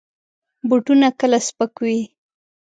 [0.67, 1.99] بوټونه کله سپک وي.